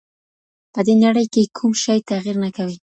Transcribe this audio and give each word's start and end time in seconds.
په 0.73 0.79
دې 0.87 0.95
نړۍ 1.05 1.25
کي 1.33 1.41
کوم 1.57 1.71
شی 1.83 1.99
تغیر 2.09 2.35
نه 2.43 2.49
کوي؟ 2.55 2.77